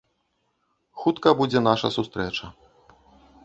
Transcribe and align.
Хутка 1.03 1.29
будзе 1.41 1.59
наша 1.69 1.87
сустрэча. 1.99 2.45